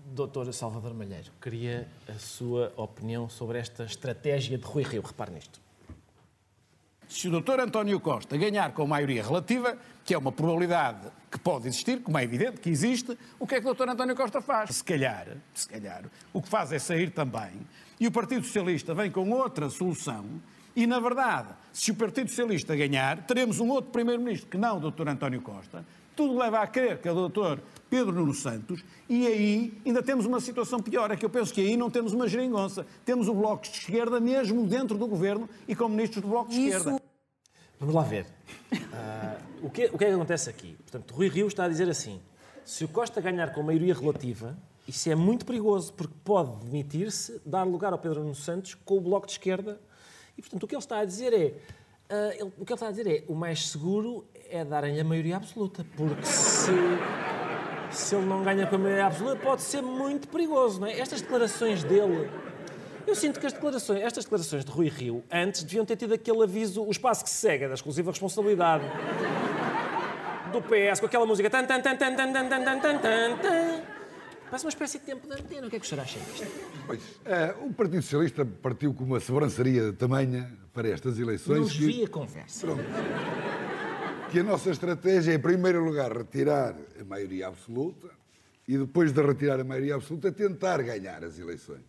Doutor 0.09 0.53
Salvador 0.53 0.95
Malheiro, 0.95 1.33
queria 1.43 1.89
a 2.09 2.17
sua 2.17 2.73
opinião 2.77 3.29
sobre 3.29 3.59
esta 3.59 3.83
estratégia 3.83 4.57
de 4.57 4.65
Rui 4.65 4.85
Rio. 4.85 5.03
Repare 5.03 5.33
nisto. 5.33 5.61
Se 7.09 7.29
o 7.29 7.41
Dr. 7.41 7.59
António 7.59 7.99
Costa 7.99 8.37
ganhar 8.37 8.73
com 8.73 8.87
maioria 8.87 9.25
relativa, 9.25 9.77
que 10.05 10.15
é 10.15 10.19
uma 10.19 10.31
probabilidade 10.31 11.09
que 11.29 11.41
pode 11.41 11.67
existir, 11.67 12.03
como 12.03 12.17
é 12.19 12.23
evidente 12.23 12.61
que 12.61 12.71
existe, 12.71 13.19
o 13.37 13.49
que 13.49 13.57
é 13.57 13.61
que 13.61 13.67
o 13.67 13.75
Dr. 13.75 13.89
António 13.89 14.15
Costa 14.15 14.41
faz? 14.41 14.77
Se 14.77 14.85
calhar, 14.85 15.27
se 15.53 15.69
calhar, 15.69 16.05
o 16.33 16.41
que 16.41 16.49
faz 16.49 16.73
é 16.73 16.79
sair 16.79 17.11
também, 17.11 17.67
e 17.99 18.07
o 18.07 18.13
Partido 18.13 18.45
Socialista 18.45 18.95
vem 18.95 19.11
com 19.11 19.29
outra 19.33 19.69
solução, 19.69 20.25
e 20.77 20.87
na 20.87 21.01
verdade, 21.01 21.49
se 21.73 21.91
o 21.91 21.97
Partido 21.97 22.29
Socialista 22.29 22.77
ganhar, 22.77 23.27
teremos 23.27 23.59
um 23.59 23.71
outro 23.71 23.91
Primeiro-Ministro 23.91 24.49
que 24.49 24.57
não 24.57 24.79
o 24.79 24.91
Dr. 24.91 25.09
António 25.09 25.43
Costa, 25.43 25.85
tudo 26.17 26.37
leva 26.39 26.61
a 26.61 26.67
crer 26.67 26.99
que 26.99 27.07
é 27.07 27.13
o 27.13 27.29
Dr. 27.29 27.61
Pedro 27.89 28.13
Nuno 28.13 28.35
Santos, 28.35 28.83
e 29.09 29.27
aí 29.27 29.81
ainda 29.85 30.03
temos 30.03 30.27
uma 30.27 30.41
situação 30.41 30.81
pior, 30.81 31.11
é 31.11 31.17
que 31.17 31.25
eu 31.25 31.31
penso 31.31 31.55
que 31.55 31.61
aí 31.61 31.77
não 31.77 31.89
temos 31.89 32.13
uma 32.13 32.27
geringonça, 32.27 32.85
temos 33.05 33.29
o 33.29 33.35
Bloco 33.35 33.63
de 33.63 33.71
Esquerda 33.71 34.19
mesmo 34.19 34.67
dentro 34.67 34.99
do 34.99 35.07
Governo 35.07 35.49
e 35.69 35.77
com 35.77 35.89
ministros 35.89 36.23
do 36.23 36.29
Bloco 36.29 36.51
de 36.51 36.67
Esquerda. 36.67 37.01
Vamos 37.79 37.95
lá 37.95 38.03
ver. 38.03 38.27
Ah, 38.93 39.37
o, 39.63 39.71
que, 39.71 39.87
o 39.87 39.99
que 39.99 40.05
é 40.05 40.09
que 40.09 40.15
acontece 40.15 40.49
aqui? 40.49 40.77
Portanto, 40.83 41.15
Rui 41.15 41.29
Rio 41.29 41.47
está 41.47 41.65
a 41.65 41.69
dizer 41.69 41.89
assim: 41.89 42.21
se 42.65 42.85
o 42.85 42.89
Costa 42.89 43.21
ganhar 43.21 43.53
com 43.53 43.63
maioria 43.63 43.95
relativa, 43.95 44.57
isso 44.89 45.11
é 45.11 45.15
muito 45.15 45.45
perigoso, 45.45 45.93
porque 45.93 46.15
pode 46.25 46.57
demitir-se, 46.65 47.41
dar 47.45 47.65
lugar 47.65 47.93
ao 47.93 47.99
Pedro 47.99 48.21
Nuno 48.21 48.35
Santos 48.35 48.75
com 48.75 48.97
o 48.97 49.01
Bloco 49.01 49.27
de 49.27 49.33
Esquerda. 49.33 49.79
E, 50.39 50.43
portanto, 50.43 50.63
o 50.63 50.67
que 50.67 50.75
ele 50.75 50.83
está 50.83 50.99
a 50.99 51.05
dizer 51.05 51.33
é. 51.33 51.55
Ah, 52.09 52.31
ele- 52.35 52.53
o 52.59 52.65
que 52.65 52.73
ele 52.73 52.75
está 52.75 52.89
a 52.89 52.91
dizer 52.91 53.07
é: 53.07 53.25
o 53.29 53.35
mais 53.35 53.69
seguro 53.69 54.25
é 54.51 54.65
darem-lhe 54.65 55.01
a 55.01 55.05
maioria 55.05 55.37
absoluta, 55.37 55.85
porque 55.97 56.25
se. 56.27 56.73
Se 57.91 58.15
ele 58.17 58.27
não 58.27 58.43
ganha 58.43 58.67
com 58.67 58.75
a 58.75 58.79
maioria 58.79 59.07
absoluta, 59.07 59.37
pode 59.37 59.63
ser 59.63 59.81
muito 59.81 60.29
perigoso, 60.29 60.81
não 60.81 60.89
é? 60.89 60.99
Estas 60.99 61.21
declarações 61.23 61.83
dele 61.85 62.29
eu 63.07 63.15
sinto 63.15 63.39
que 63.39 63.47
as 63.47 63.53
declarações, 63.53 64.01
estas 64.03 64.25
declarações 64.25 64.65
de 64.65 64.71
Rui 64.71 64.89
Rio 64.89 65.23
antes 65.31 65.63
deviam 65.63 65.85
ter 65.85 65.95
tido 65.95 66.13
aquele 66.13 66.43
aviso, 66.43 66.83
o 66.85 66.91
espaço 66.91 67.23
que 67.23 67.31
se 67.31 67.37
segue, 67.37 67.69
da 67.69 67.75
exclusiva 67.75 68.11
responsabilidade 68.11 68.85
do 70.53 70.61
PS, 70.61 70.99
com 71.01 71.07
aquela 71.07 71.25
música 71.25 71.49
tan 71.49 71.65
tan 71.65 71.81
tan 71.81 71.97
tan 71.97 72.17
tan 72.17 72.33
tan 72.33 72.49
tan 72.49 72.65
tan 72.65 72.81
tan 72.81 72.99
tan. 73.39 73.96
Parece 74.49 74.65
uma 74.65 74.71
espécie 74.71 74.99
de 74.99 75.05
tempo 75.05 75.27
de 75.27 75.35
antena. 75.35 75.67
O 75.67 75.71
que 75.71 75.77
é 75.77 75.81
que 75.81 75.85
o 75.85 75.89
senhor 75.89 76.03
acha 76.03 76.19
disto? 76.21 76.47
Pois, 76.87 77.01
eh, 77.25 77.55
o 77.63 77.73
Partido 77.73 78.03
Socialista 78.03 78.45
partiu 78.45 78.95
com 78.95 79.05
uma 79.05 79.19
sobranceria 79.19 79.93
tamanha 79.93 80.57
para 80.73 80.89
estas 80.89 81.19
eleições 81.19 81.59
Não 81.59 81.67
que, 81.69 81.79
desvia 81.79 82.07
a 82.07 82.09
conversa. 82.09 82.67
que 84.31 84.39
a 84.39 84.45
nossa 84.45 84.71
estratégia 84.71 85.33
é, 85.33 85.35
em 85.35 85.39
primeiro 85.39 85.85
lugar, 85.85 86.17
retirar 86.17 86.77
a 87.01 87.05
maioria 87.05 87.49
absoluta 87.49 88.09
e 88.69 88.79
depois 88.79 89.13
de 89.13 89.21
retirar 89.21 89.59
a 89.59 89.65
maioria 89.65 89.97
absoluta, 89.97 90.31
tentar 90.31 90.81
ganhar 90.83 91.25
as 91.25 91.39
eleições. 91.39 91.85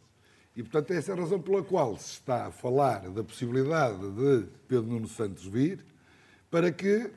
E, 0.55 0.63
portanto, 0.63 0.91
essa 0.91 1.11
é 1.11 1.15
a 1.15 1.17
razão 1.17 1.39
pela 1.39 1.63
qual 1.63 1.95
se 1.97 2.13
está 2.13 2.47
a 2.47 2.51
falar 2.51 3.09
da 3.11 3.23
possibilidade 3.23 3.99
de 4.11 4.47
Pedro 4.67 4.87
Nuno 4.87 5.07
Santos 5.07 5.45
vir, 5.45 5.85
para 6.49 6.71
que, 6.71 7.11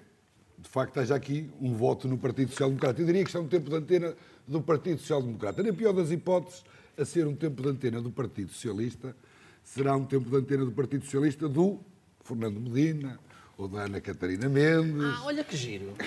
de 0.58 0.68
facto, 0.68 1.00
haja 1.00 1.14
aqui 1.14 1.50
um 1.58 1.72
voto 1.72 2.06
no 2.06 2.18
Partido 2.18 2.50
Social 2.50 2.68
Democrata. 2.68 3.00
Eu 3.00 3.06
diria 3.06 3.22
que 3.22 3.28
isto 3.28 3.38
é 3.38 3.40
um 3.40 3.48
tempo 3.48 3.70
de 3.70 3.76
antena 3.76 4.14
do 4.50 4.60
Partido 4.60 4.98
Social 4.98 5.22
Democrata. 5.22 5.62
Na 5.62 5.72
pior 5.72 5.92
das 5.92 6.10
hipóteses, 6.10 6.64
a 6.98 7.04
ser 7.04 7.26
um 7.26 7.36
tempo 7.36 7.62
de 7.62 7.68
antena 7.68 8.02
do 8.02 8.10
Partido 8.10 8.52
Socialista, 8.52 9.14
será 9.62 9.94
um 9.94 10.04
tempo 10.04 10.28
de 10.28 10.36
antena 10.36 10.64
do 10.64 10.72
Partido 10.72 11.04
Socialista 11.04 11.48
do 11.48 11.78
Fernando 12.24 12.60
Medina 12.60 13.18
ou 13.56 13.68
da 13.68 13.82
Ana 13.82 14.00
Catarina 14.00 14.48
Mendes. 14.48 15.04
Ah, 15.04 15.22
olha 15.24 15.44
que 15.44 15.56
giro. 15.56 15.94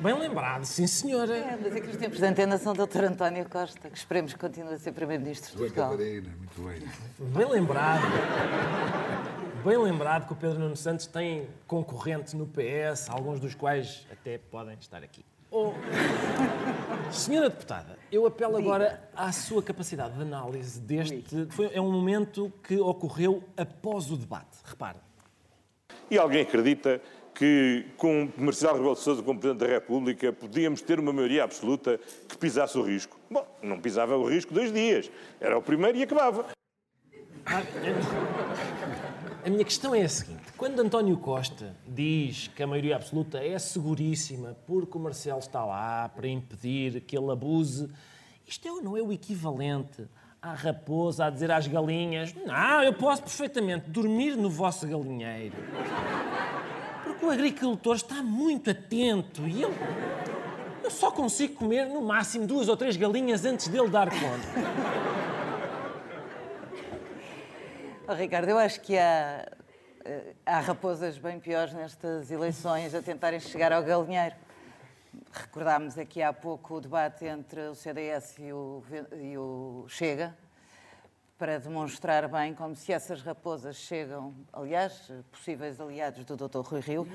Bem 0.00 0.18
lembrado, 0.18 0.64
sim 0.64 0.86
senhora. 0.86 1.34
É, 1.34 1.58
mas 1.60 1.74
é 1.74 1.80
que 1.80 1.88
os 1.88 1.96
tempos 1.96 2.18
de 2.18 2.24
antena 2.24 2.58
são 2.58 2.74
do 2.74 2.86
Dr. 2.86 3.04
António 3.04 3.48
Costa, 3.48 3.88
que 3.88 3.96
esperemos 3.96 4.32
que 4.32 4.38
continue 4.38 4.74
a 4.74 4.78
ser 4.78 4.92
Primeiro-Ministro 4.92 5.52
de 5.52 5.56
Portugal. 5.58 5.90
Catarina, 5.90 6.28
muito 6.38 6.62
bem. 6.62 6.82
Bem 7.32 7.50
lembrado. 7.50 8.02
Bem 9.64 9.78
lembrado 9.78 10.26
que 10.26 10.32
o 10.32 10.36
Pedro 10.36 10.58
Nuno 10.58 10.76
Santos 10.76 11.06
tem 11.06 11.48
concorrente 11.66 12.36
no 12.36 12.46
PS, 12.46 13.08
alguns 13.08 13.40
dos 13.40 13.54
quais 13.54 14.06
até 14.12 14.38
podem 14.38 14.76
estar 14.78 15.02
aqui. 15.02 15.24
Oh, 15.58 15.72
senhora 17.10 17.48
deputada, 17.48 17.98
eu 18.12 18.26
apelo 18.26 18.58
agora 18.58 19.08
à 19.16 19.32
sua 19.32 19.62
capacidade 19.62 20.14
de 20.14 20.20
análise 20.20 20.78
deste. 20.78 21.24
Foi, 21.48 21.70
é 21.72 21.80
um 21.80 21.90
momento 21.90 22.52
que 22.62 22.78
ocorreu 22.78 23.42
após 23.56 24.10
o 24.10 24.18
debate. 24.18 24.58
Repare. 24.62 24.98
E 26.10 26.18
alguém 26.18 26.42
acredita 26.42 27.00
que 27.34 27.86
com 27.96 28.28
Marcelo 28.36 28.74
Rebelo 28.74 28.94
de 28.96 29.00
Sousa 29.00 29.22
como 29.22 29.40
Presidente 29.40 29.66
da 29.66 29.74
República 29.74 30.30
podíamos 30.30 30.82
ter 30.82 31.00
uma 31.00 31.10
maioria 31.10 31.44
absoluta 31.44 31.98
que 32.28 32.36
pisasse 32.36 32.76
o 32.76 32.82
risco? 32.82 33.18
Bom, 33.30 33.46
não 33.62 33.80
pisava 33.80 34.14
o 34.14 34.28
risco 34.28 34.52
dois 34.52 34.70
dias. 34.70 35.10
Era 35.40 35.56
o 35.56 35.62
primeiro 35.62 35.96
e 35.96 36.02
acabava. 36.02 36.55
Ah, 37.48 37.62
A 39.44 39.48
minha 39.50 39.64
questão 39.64 39.94
é 39.94 40.02
a 40.02 40.08
seguinte: 40.08 40.42
quando 40.56 40.80
António 40.80 41.16
Costa 41.16 41.76
diz 41.86 42.48
que 42.48 42.62
a 42.62 42.66
maioria 42.66 42.96
absoluta 42.96 43.38
é 43.38 43.56
seguríssima 43.58 44.56
porque 44.66 44.98
o 44.98 45.00
Marcelo 45.00 45.38
está 45.38 45.64
lá 45.64 46.08
para 46.08 46.26
impedir 46.26 47.02
que 47.02 47.16
ele 47.16 47.30
abuse, 47.30 47.88
isto 48.46 48.66
é 48.66 48.70
não 48.82 48.96
é 48.96 49.02
o 49.02 49.12
equivalente 49.12 50.08
à 50.42 50.54
raposa 50.54 51.26
a 51.26 51.30
dizer 51.30 51.52
às 51.52 51.68
galinhas: 51.68 52.34
Não, 52.44 52.82
eu 52.82 52.92
posso 52.92 53.22
perfeitamente 53.22 53.88
dormir 53.90 54.36
no 54.36 54.50
vosso 54.50 54.86
galinheiro. 54.86 55.54
Porque 57.04 57.24
o 57.24 57.30
agricultor 57.30 57.94
está 57.94 58.16
muito 58.22 58.70
atento 58.70 59.46
e 59.46 59.62
eu, 59.62 59.72
eu 60.82 60.90
só 60.90 61.12
consigo 61.12 61.54
comer 61.54 61.86
no 61.86 62.02
máximo 62.02 62.44
duas 62.44 62.68
ou 62.68 62.76
três 62.76 62.96
galinhas 62.96 63.44
antes 63.44 63.68
dele 63.68 63.88
dar 63.88 64.10
conta. 64.10 65.35
Oh, 68.08 68.14
Ricardo, 68.14 68.48
eu 68.48 68.56
acho 68.56 68.80
que 68.82 68.96
há, 68.96 69.44
eh, 70.04 70.34
há 70.46 70.60
raposas 70.60 71.18
bem 71.18 71.40
piores 71.40 71.72
nestas 71.72 72.30
eleições 72.30 72.94
a 72.94 73.02
tentarem 73.02 73.40
chegar 73.40 73.72
ao 73.72 73.82
galinheiro. 73.82 74.36
Recordámos 75.32 75.98
aqui 75.98 76.22
há 76.22 76.32
pouco 76.32 76.76
o 76.76 76.80
debate 76.80 77.24
entre 77.24 77.62
o 77.62 77.74
CDS 77.74 78.38
e 78.38 78.52
o, 78.52 78.80
e 79.20 79.36
o 79.36 79.86
Chega, 79.88 80.36
para 81.36 81.58
demonstrar 81.58 82.28
bem 82.28 82.54
como 82.54 82.76
se 82.76 82.92
essas 82.92 83.22
raposas 83.22 83.74
chegam, 83.74 84.32
aliás, 84.52 85.10
possíveis 85.32 85.80
aliados 85.80 86.24
do 86.24 86.36
Dr. 86.36 86.60
Rui 86.60 86.80
Rio, 86.80 87.08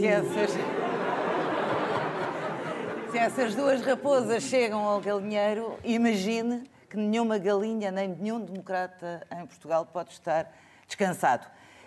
se 0.00 0.04
essas, 0.04 0.50
se 3.12 3.18
essas 3.18 3.54
duas 3.54 3.80
raposas 3.82 4.42
chegam 4.42 4.80
ao 4.80 5.00
galinheiro, 5.00 5.78
imagine 5.84 6.68
que 6.88 6.96
nenhuma 6.96 7.38
galinha 7.38 7.90
nem 7.90 8.08
nenhum 8.08 8.40
democrata 8.40 9.26
em 9.30 9.46
Portugal 9.46 9.86
pode 9.86 10.12
estar 10.12 10.52
descansado. 10.86 11.46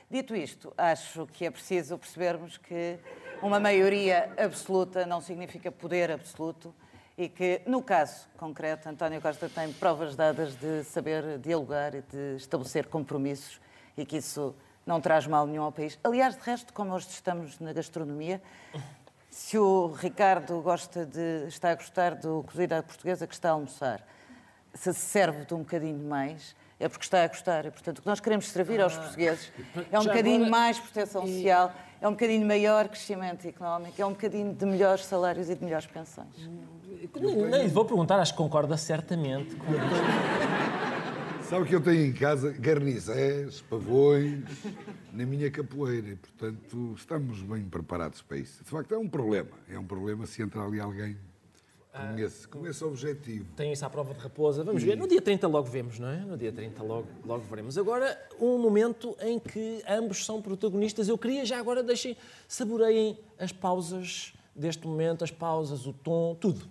Dito 0.09 0.35
isto, 0.35 0.73
acho 0.77 1.25
que 1.27 1.45
é 1.45 1.51
preciso 1.51 1.97
percebermos 1.97 2.57
que 2.57 2.99
uma 3.41 3.59
maioria 3.59 4.31
absoluta 4.37 5.05
não 5.05 5.21
significa 5.21 5.71
poder 5.71 6.11
absoluto 6.11 6.73
e 7.17 7.29
que, 7.29 7.61
no 7.65 7.81
caso 7.81 8.27
concreto, 8.37 8.89
António 8.89 9.21
Costa 9.21 9.49
tem 9.49 9.71
provas 9.73 10.15
dadas 10.15 10.55
de 10.55 10.83
saber 10.83 11.39
dialogar 11.39 11.95
e 11.95 12.01
de 12.01 12.35
estabelecer 12.35 12.87
compromissos 12.87 13.59
e 13.97 14.05
que 14.05 14.17
isso 14.17 14.55
não 14.85 14.99
traz 14.99 15.27
mal 15.27 15.47
nenhum 15.47 15.63
ao 15.63 15.71
país. 15.71 15.97
Aliás, 16.03 16.35
de 16.35 16.41
resto, 16.41 16.73
como 16.73 16.93
hoje 16.93 17.07
estamos 17.09 17.59
na 17.59 17.73
gastronomia, 17.73 18.41
se 19.29 19.57
o 19.57 19.87
Ricardo 19.87 20.61
gosta 20.61 21.05
de, 21.05 21.47
está 21.47 21.71
a 21.71 21.75
gostar 21.75 22.15
do 22.15 22.43
cozido 22.43 22.73
à 22.73 22.83
portuguesa 22.83 23.25
que 23.25 23.33
está 23.33 23.49
a 23.49 23.53
almoçar, 23.53 24.05
se 24.73 24.93
se 24.93 24.99
serve 24.99 25.45
de 25.45 25.53
um 25.53 25.59
bocadinho 25.59 25.97
mais, 26.07 26.55
é 26.79 26.87
porque 26.89 27.03
está 27.05 27.23
a 27.23 27.27
gostar. 27.27 27.65
E, 27.65 27.71
portanto, 27.71 27.99
o 27.99 28.01
que 28.01 28.07
nós 28.07 28.19
queremos 28.19 28.47
servir 28.49 28.81
aos 28.81 28.95
portugueses 28.97 29.51
é 29.91 29.99
um 29.99 30.03
Já 30.03 30.09
bocadinho 30.09 30.35
agora- 30.37 30.51
mais 30.51 30.79
proteção 30.79 31.27
social, 31.27 31.73
é 32.01 32.07
um 32.07 32.11
bocadinho 32.11 32.47
maior 32.47 32.87
crescimento 32.87 33.47
económico, 33.47 34.01
é 34.01 34.05
um 34.05 34.11
bocadinho 34.11 34.53
de 34.53 34.65
melhores 34.65 35.05
salários 35.05 35.49
e 35.49 35.55
de 35.55 35.63
melhores 35.63 35.85
pensões. 35.85 36.49
Nem, 37.19 37.35
nem 37.35 37.63
lhe 37.63 37.69
vou 37.69 37.85
perguntar, 37.85 38.19
acho 38.19 38.33
que 38.33 38.37
concorda 38.37 38.75
certamente 38.77 39.55
com 39.55 39.65
Sabe 41.51 41.65
que 41.65 41.75
eu 41.75 41.81
tenho 41.81 42.05
em 42.05 42.13
casa 42.13 42.49
garnizés, 42.53 43.59
pavões, 43.59 44.45
na 45.11 45.25
minha 45.25 45.51
capoeira. 45.51 46.07
E, 46.11 46.15
portanto, 46.15 46.93
estamos 46.95 47.41
bem 47.41 47.65
preparados 47.65 48.21
para 48.21 48.37
isso. 48.37 48.63
De 48.63 48.69
facto, 48.69 48.93
é 48.95 48.97
um 48.97 49.09
problema. 49.09 49.49
É 49.69 49.77
um 49.77 49.83
problema 49.83 50.25
se 50.25 50.41
entrar 50.41 50.63
ali 50.63 50.79
alguém 50.79 51.17
com, 51.91 52.19
esse, 52.19 52.47
com 52.47 52.67
esse 52.67 52.83
objetivo. 52.83 53.45
tem 53.55 53.71
isso 53.73 53.85
à 53.85 53.89
prova 53.89 54.13
de 54.13 54.19
raposa. 54.19 54.63
Vamos 54.63 54.81
ver. 54.81 54.95
No 54.97 55.07
dia 55.07 55.21
30 55.21 55.47
logo 55.47 55.67
vemos, 55.69 55.99
não 55.99 56.07
é? 56.09 56.17
No 56.17 56.37
dia 56.37 56.51
30 56.51 56.81
logo, 56.83 57.07
logo 57.25 57.43
veremos. 57.49 57.77
Agora, 57.77 58.17
um 58.39 58.57
momento 58.57 59.15
em 59.21 59.37
que 59.39 59.83
ambos 59.87 60.25
são 60.25 60.41
protagonistas. 60.41 61.07
Eu 61.09 61.17
queria 61.17 61.45
já 61.45 61.59
agora 61.59 61.83
deixem, 61.83 62.15
saboreiem 62.47 63.17
as 63.37 63.51
pausas 63.51 64.33
deste 64.55 64.87
momento, 64.87 65.23
as 65.23 65.31
pausas, 65.31 65.85
o 65.85 65.93
tom, 65.93 66.35
tudo. 66.39 66.61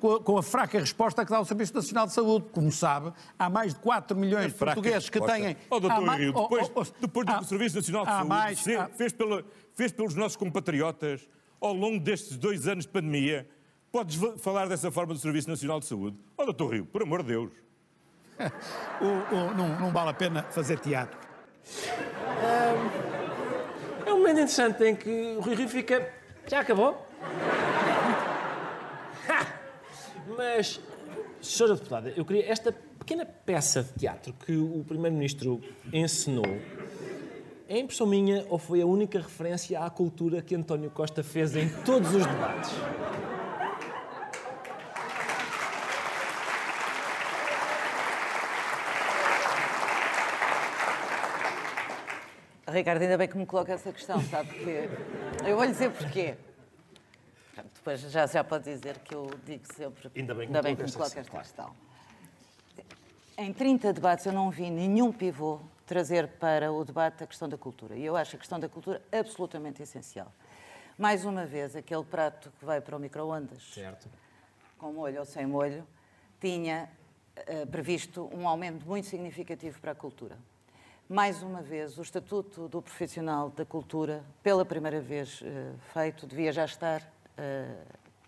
com 0.00 0.14
a, 0.14 0.20
com 0.22 0.38
a 0.38 0.42
fraca 0.42 0.78
resposta 0.80 1.24
que 1.24 1.30
dá 1.30 1.38
o 1.40 1.44
Serviço 1.44 1.74
Nacional 1.74 2.06
de 2.06 2.12
Saúde. 2.12 2.46
Como 2.52 2.72
sabe, 2.72 3.12
há 3.38 3.48
mais 3.50 3.74
de 3.74 3.80
4 3.80 4.16
milhões 4.16 4.52
de 4.52 4.58
portugueses 4.58 5.08
que 5.10 5.20
têm... 5.20 5.56
Ó, 5.70 5.78
doutor 5.78 6.00
mais- 6.00 6.20
Rio, 6.20 6.32
oh, 6.34 6.42
depois, 6.42 6.70
oh, 6.74 6.80
oh, 6.80 6.84
depois 7.00 7.26
do 7.26 7.32
há- 7.32 7.38
que 7.38 7.44
o 7.44 7.46
Serviço 7.46 7.76
Nacional 7.76 8.04
de 8.04 8.10
Saúde 8.10 8.28
mais- 8.28 8.58
se- 8.58 8.74
há- 8.74 8.88
fez, 8.88 9.12
pela- 9.12 9.44
fez 9.74 9.92
pelos 9.92 10.14
nossos 10.14 10.36
compatriotas 10.36 11.28
ao 11.60 11.74
longo 11.74 12.00
destes 12.00 12.38
dois 12.38 12.66
anos 12.66 12.86
de 12.86 12.90
pandemia, 12.90 13.46
podes 13.92 14.18
falar 14.38 14.68
dessa 14.68 14.90
forma 14.90 15.12
do 15.14 15.20
Serviço 15.20 15.48
Nacional 15.48 15.80
de 15.80 15.86
Saúde? 15.86 16.16
Ó, 16.38 16.44
doutor 16.44 16.72
Rio, 16.74 16.86
por 16.86 17.02
amor 17.02 17.22
de 17.22 17.28
Deus. 17.28 17.50
o- 19.00 19.34
o- 19.34 19.54
não, 19.54 19.78
não 19.80 19.90
vale 19.92 20.10
a 20.10 20.14
pena 20.14 20.42
fazer 20.44 20.78
teatro. 20.78 21.18
É 24.06 24.12
um 24.12 24.18
momento 24.18 24.38
interessante 24.40 24.82
em 24.84 24.96
que 24.96 25.34
o 25.36 25.40
Rui 25.40 25.54
Rio 25.54 25.68
fica. 25.68 26.10
Já 26.46 26.60
acabou? 26.60 27.06
Ha! 29.28 29.46
Mas, 30.36 30.80
senhora 31.40 31.74
deputada, 31.76 32.12
eu 32.16 32.24
queria. 32.24 32.50
Esta 32.50 32.72
pequena 32.72 33.24
peça 33.26 33.82
de 33.82 33.92
teatro 33.92 34.32
que 34.44 34.56
o 34.56 34.82
Primeiro-Ministro 34.88 35.60
encenou, 35.92 36.46
é 37.68 37.78
impressão 37.78 38.06
minha 38.06 38.44
ou 38.48 38.58
foi 38.58 38.80
a 38.80 38.86
única 38.86 39.20
referência 39.20 39.78
à 39.78 39.88
cultura 39.90 40.40
que 40.42 40.54
António 40.54 40.90
Costa 40.90 41.22
fez 41.22 41.54
em 41.54 41.68
todos 41.84 42.12
os 42.14 42.26
debates? 42.26 42.70
Ricardo, 52.70 53.02
ainda 53.02 53.18
bem 53.18 53.28
que 53.28 53.36
me 53.36 53.46
coloca 53.46 53.72
essa 53.72 53.92
questão, 53.92 54.20
sabe? 54.22 54.48
Porque 54.48 54.88
eu 55.44 55.56
vou 55.56 55.64
lhe 55.64 55.72
dizer 55.72 55.90
porquê. 55.90 56.36
Depois 57.74 58.00
já, 58.00 58.26
já 58.26 58.44
pode 58.44 58.64
dizer 58.64 58.98
que 58.98 59.14
eu 59.14 59.30
digo 59.44 59.64
sempre. 59.74 60.10
Ainda 60.16 60.34
bem 60.34 60.46
que 60.46 60.52
me 60.52 60.58
ainda 60.58 60.62
bem 60.62 60.76
coloca 60.76 60.84
que 60.84 60.84
me 60.84 60.92
coloca 60.92 61.14
questão, 61.14 61.40
esta 61.40 61.62
questão. 61.62 61.90
Em 63.36 63.52
30 63.52 63.92
debates 63.92 64.26
eu 64.26 64.32
não 64.32 64.50
vi 64.50 64.70
nenhum 64.70 65.12
pivô 65.12 65.60
trazer 65.86 66.28
para 66.28 66.70
o 66.72 66.84
debate 66.84 67.24
a 67.24 67.26
questão 67.26 67.48
da 67.48 67.58
cultura. 67.58 67.96
E 67.96 68.04
eu 68.04 68.16
acho 68.16 68.36
a 68.36 68.38
questão 68.38 68.60
da 68.60 68.68
cultura 68.68 69.02
absolutamente 69.10 69.82
essencial. 69.82 70.32
Mais 70.96 71.24
uma 71.24 71.46
vez, 71.46 71.74
aquele 71.74 72.04
prato 72.04 72.52
que 72.58 72.64
vai 72.64 72.80
para 72.80 72.96
o 72.96 73.00
micro-ondas, 73.00 73.74
com 74.78 74.92
molho 74.92 75.20
ou 75.20 75.24
sem 75.24 75.46
molho, 75.46 75.86
tinha 76.38 76.88
eh, 77.34 77.66
previsto 77.66 78.28
um 78.32 78.46
aumento 78.46 78.86
muito 78.86 79.06
significativo 79.06 79.80
para 79.80 79.92
a 79.92 79.94
cultura. 79.94 80.36
Mais 81.10 81.42
uma 81.42 81.60
vez, 81.60 81.98
o 81.98 82.02
Estatuto 82.02 82.68
do 82.68 82.80
Profissional 82.80 83.50
da 83.50 83.64
Cultura, 83.64 84.22
pela 84.44 84.64
primeira 84.64 85.00
vez 85.00 85.42
eh, 85.44 85.72
feito, 85.92 86.24
devia 86.24 86.52
já 86.52 86.64
estar 86.64 87.02
eh, 87.36 87.74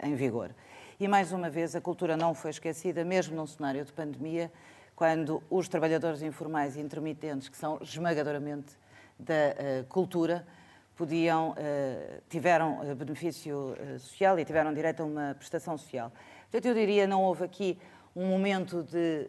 em 0.03 0.17
vigor. 0.17 0.51
E 0.99 1.07
mais 1.07 1.31
uma 1.31 1.49
vez, 1.49 1.77
a 1.77 1.81
cultura 1.81 2.17
não 2.17 2.35
foi 2.35 2.51
esquecida, 2.51 3.05
mesmo 3.05 3.37
num 3.37 3.47
cenário 3.47 3.85
de 3.85 3.93
pandemia, 3.93 4.51
quando 4.97 5.41
os 5.49 5.69
trabalhadores 5.69 6.23
informais 6.23 6.75
e 6.75 6.81
intermitentes, 6.81 7.49
que 7.49 7.57
são 7.57 7.79
esmagadoramente 7.81 8.77
da 9.17 9.33
eh, 9.33 9.85
cultura, 9.89 10.45
podiam, 10.97 11.55
tiveram 12.29 12.81
benefício 12.97 13.77
social 13.99 14.39
e 14.41 14.45
tiveram 14.45 14.75
direito 14.75 15.05
a 15.05 15.07
uma 15.07 15.37
prestação 15.39 15.79
social. 15.79 16.13
Portanto, 16.51 16.67
eu 16.67 16.75
diria, 16.75 17.07
não 17.07 17.23
houve 17.23 17.45
aqui 17.45 17.79
um 18.15 18.27
momento 18.27 18.83
de, 18.83 19.29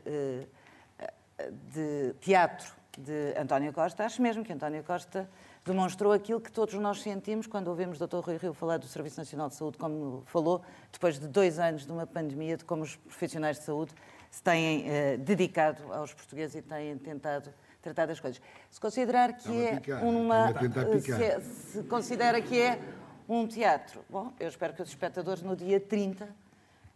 de 1.72 2.14
teatro 2.20 2.83
de 2.98 3.34
António 3.38 3.74
Costa. 3.74 4.06
Acho 4.06 4.22
mesmo 4.22 4.44
que 4.44 4.54
António 4.54 4.84
Costa 4.84 5.30
demonstrou 5.66 6.12
aquilo 6.12 6.40
que 6.40 6.52
todos 6.52 6.74
nós 6.76 7.02
sentimos 7.02 7.48
quando 7.48 7.68
ouvimos 7.68 8.00
o 8.00 8.08
Dr. 8.08 8.18
Rui 8.18 8.38
Rio 8.38 8.54
falar 8.54 8.78
do 8.78 8.88
Serviço 8.88 9.20
Nacional 9.20 9.50
de 9.50 9.56
Saúde, 9.56 9.78
como 9.78 10.24
falou, 10.26 10.62
depois 10.92 11.20
de 11.20 11.28
dois 11.28 11.60
anos 11.60 11.86
de 11.86 11.92
uma 11.92 12.06
pandemia, 12.06 12.58
de 12.58 12.66
como 12.66 12.84
os 12.84 12.96
profissionais 12.96 13.60
de 13.60 13.66
saúde 13.66 13.94
se 14.30 14.42
têm 14.42 14.90
eh, 14.90 15.18
dedicado 15.18 15.94
aos 15.94 16.14
portugueses 16.14 16.56
e 16.56 16.62
têm 16.62 16.98
tentado 16.98 17.54
tratar 17.82 18.08
das 18.08 18.20
coisas. 18.20 18.42
Se 18.70 18.80
considerar 18.80 19.34
que 19.34 19.66
é 19.66 19.76
picar, 19.76 20.04
uma. 20.04 20.54
Se, 21.00 21.42
se 21.42 21.84
considera 21.84 22.42
que 22.42 22.60
é 22.60 22.80
um 23.28 23.48
teatro, 23.48 24.04
bom, 24.10 24.34
eu 24.40 24.48
espero 24.48 24.74
que 24.74 24.82
os 24.82 24.90
espectadores 24.90 25.42
no 25.42 25.56
dia 25.56 25.80
30 25.80 26.43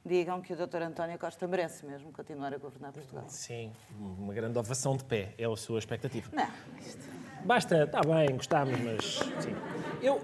digam 0.07 0.41
que 0.41 0.53
o 0.53 0.55
Dr. 0.55 0.81
António 0.81 1.17
Costa 1.19 1.47
merece 1.47 1.85
mesmo 1.85 2.11
continuar 2.11 2.53
a 2.53 2.57
governar 2.57 2.91
Portugal. 2.93 3.25
Sim, 3.27 3.71
uma 3.99 4.33
grande 4.33 4.57
ovação 4.57 4.95
de 4.95 5.03
pé, 5.03 5.33
é 5.37 5.45
a 5.45 5.55
sua 5.55 5.79
expectativa. 5.79 6.29
Não, 6.33 6.47
isto. 6.79 7.09
Basta, 7.45 7.83
está 7.83 8.01
bem, 8.01 8.35
gostámos, 8.35 8.79
mas 8.79 9.05
sim. 9.43 9.55
Eu, 10.01 10.21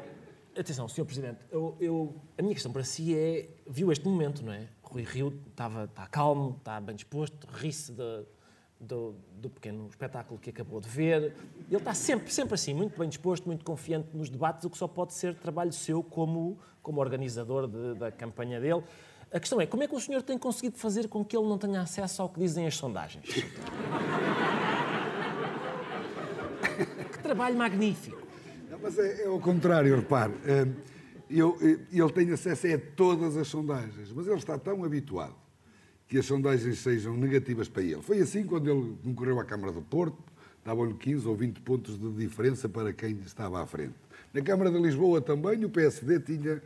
atenção, 0.57 0.87
Sr. 0.87 1.05
Presidente, 1.05 1.39
eu, 1.51 1.75
eu- 1.79 2.15
a 2.37 2.41
minha 2.41 2.53
questão 2.53 2.71
para 2.71 2.83
si 2.83 3.15
é, 3.15 3.49
viu 3.67 3.91
este 3.91 4.05
momento, 4.07 4.43
não 4.43 4.53
é? 4.53 4.67
Rui 4.81 5.03
Rio 5.03 5.39
estava 5.49 5.85
está 5.85 6.05
calmo, 6.07 6.55
está 6.59 6.79
bem 6.81 6.95
disposto, 6.95 7.45
ri-se 7.51 7.91
de- 7.91 8.25
do, 8.79 9.15
do 9.39 9.49
pequeno 9.49 9.87
espetáculo 9.87 10.37
que 10.39 10.49
acabou 10.49 10.81
de 10.81 10.89
ver. 10.89 11.33
Ele 11.69 11.77
está 11.77 11.93
sempre, 11.93 12.31
sempre 12.33 12.55
assim, 12.55 12.73
muito 12.73 12.99
bem 12.99 13.07
disposto, 13.07 13.45
muito 13.45 13.63
confiante 13.63 14.09
nos 14.13 14.29
debates, 14.29 14.65
o 14.65 14.69
que 14.69 14.77
só 14.77 14.87
pode 14.87 15.13
ser 15.13 15.35
trabalho 15.35 15.71
seu 15.71 16.03
como, 16.03 16.59
como 16.81 16.99
organizador 16.99 17.67
de- 17.67 17.93
da 17.95 18.11
campanha 18.11 18.59
dele. 18.59 18.83
A 19.33 19.39
questão 19.39 19.59
é, 19.59 19.65
como 19.65 19.81
é 19.81 19.87
que 19.87 19.95
o 19.95 19.99
senhor 19.99 20.21
tem 20.21 20.37
conseguido 20.37 20.77
fazer 20.77 21.07
com 21.07 21.25
que 21.25 21.35
ele 21.35 21.47
não 21.47 21.57
tenha 21.57 21.81
acesso 21.81 22.21
ao 22.21 22.29
que 22.29 22.39
dizem 22.39 22.67
as 22.67 22.75
sondagens? 22.75 23.25
que 27.11 27.17
trabalho 27.23 27.57
magnífico. 27.57 28.21
Não, 28.69 28.77
mas 28.79 28.99
é, 28.99 29.23
é 29.23 29.27
ao 29.27 29.39
contrário, 29.39 29.95
repare. 29.95 30.33
Hum, 30.33 30.73
Eu, 31.29 31.57
eh, 31.61 31.79
ele 31.91 32.11
tem 32.11 32.31
acesso 32.31 32.67
a 32.67 32.77
todas 32.95 33.35
as 33.35 33.47
sondagens, 33.47 34.11
mas 34.11 34.27
ele 34.27 34.35
está 34.35 34.55
tão 34.59 34.83
habituado 34.83 35.33
que 36.07 36.19
as 36.19 36.25
sondagens 36.27 36.77
sejam 36.77 37.17
negativas 37.17 37.67
para 37.67 37.81
ele. 37.81 38.03
Foi 38.03 38.19
assim 38.19 38.43
quando 38.45 38.69
ele 38.69 38.95
concorreu 39.03 39.39
à 39.39 39.43
Câmara 39.43 39.71
do 39.71 39.81
Porto, 39.81 40.17
davam-lhe 40.63 40.93
15 40.93 41.27
ou 41.27 41.35
20 41.35 41.59
pontos 41.61 41.99
de 41.99 42.11
diferença 42.11 42.69
para 42.69 42.93
quem 42.93 43.13
estava 43.25 43.63
à 43.63 43.65
frente. 43.65 43.95
Na 44.31 44.43
Câmara 44.43 44.69
de 44.69 44.77
Lisboa 44.77 45.19
também 45.21 45.65
o 45.65 45.69
PSD 45.69 46.19
tinha 46.19 46.61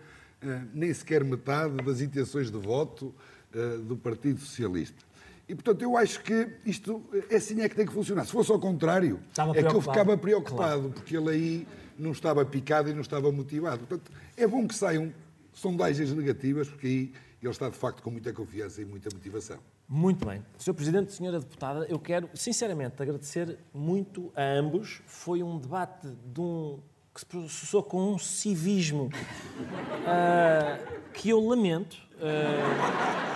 nem 0.74 0.94
sequer 0.94 1.24
metade 1.24 1.78
das 1.84 2.02
intenções 2.02 2.52
de 2.52 2.58
voto 2.58 3.14
eh, 3.54 3.78
do 3.78 3.98
Partido 3.98 4.40
Socialista. 4.40 5.06
E, 5.48 5.56
portanto, 5.56 5.82
eu 5.82 5.96
acho 5.96 6.22
que 6.22 6.50
isto 6.66 7.02
é 7.30 7.38
assim 7.38 7.62
é 7.62 7.70
que 7.70 7.76
tem 7.76 7.86
que 7.86 7.94
funcionar. 7.94 8.26
Se 8.26 8.32
fosse 8.32 8.52
ao 8.52 8.60
contrário, 8.60 9.20
é 9.56 9.64
que 9.64 9.76
eu 9.76 9.82
ficava 9.82 10.18
preocupado, 10.18 10.90
porque 10.90 11.16
ele 11.16 11.30
aí 11.30 11.68
não 11.98 12.12
estava 12.12 12.46
picado 12.46 12.90
e 12.90 12.94
não 12.94 13.02
estava 13.02 13.32
motivado. 13.32 13.86
Portanto, 13.86 14.12
é 14.36 14.46
bom 14.46 14.68
que 14.68 14.76
saiam 14.76 15.14
sondagens 15.54 16.12
negativas, 16.14 16.68
porque 16.68 16.88
aí 16.88 17.14
ele 17.42 17.52
está, 17.52 17.70
de 17.70 17.78
facto, 17.78 18.04
com 18.04 18.12
muita 18.12 18.34
confiança 18.34 18.82
e 18.82 18.86
muita 18.86 19.10
motivação. 19.14 19.58
Muito 19.88 20.26
bem. 20.26 20.44
Sr. 20.58 20.74
Presidente, 20.74 21.14
Sra. 21.14 21.40
Deputada, 21.40 21.86
eu 21.88 21.98
quero, 21.98 22.30
sinceramente, 22.34 23.02
agradecer 23.02 23.58
muito 23.74 24.32
a 24.36 24.44
ambos. 24.44 25.02
Foi 25.06 25.42
um 25.42 25.58
debate 25.58 26.08
de 26.26 26.42
um, 26.42 26.80
que 27.18 27.22
se 27.22 27.26
processou 27.26 27.82
com 27.82 28.14
um 28.14 28.20
civismo 28.20 29.10
ah, 30.06 30.78
que 31.12 31.30
eu 31.30 31.40
lamento. 31.40 31.98
Ah, 32.22 33.34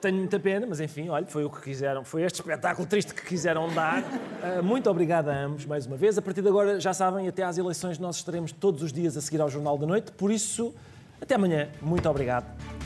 tenho 0.00 0.16
muita 0.16 0.40
pena, 0.40 0.66
mas 0.66 0.80
enfim, 0.80 1.08
olha, 1.10 1.26
foi 1.26 1.44
o 1.44 1.50
que 1.50 1.62
quiseram, 1.62 2.04
foi 2.04 2.22
este 2.22 2.40
espetáculo 2.40 2.88
triste 2.88 3.14
que 3.14 3.24
quiseram 3.24 3.72
dar. 3.72 4.02
Ah, 4.42 4.60
muito 4.60 4.90
obrigado 4.90 5.28
a 5.28 5.36
ambos 5.44 5.64
mais 5.64 5.86
uma 5.86 5.96
vez. 5.96 6.18
A 6.18 6.22
partir 6.22 6.42
de 6.42 6.48
agora, 6.48 6.80
já 6.80 6.92
sabem, 6.92 7.28
até 7.28 7.44
às 7.44 7.56
eleições 7.56 8.00
nós 8.00 8.16
estaremos 8.16 8.50
todos 8.50 8.82
os 8.82 8.92
dias 8.92 9.16
a 9.16 9.20
seguir 9.20 9.40
ao 9.40 9.48
Jornal 9.48 9.78
da 9.78 9.86
Noite, 9.86 10.10
por 10.10 10.32
isso, 10.32 10.74
até 11.20 11.36
amanhã. 11.36 11.68
Muito 11.80 12.08
obrigado. 12.08 12.81